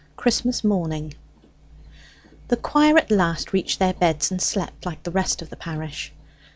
[0.15, 1.13] CHRISTMAS MORNING
[2.47, 6.11] The choir at last reached their beds, and slept like the rest of the parish.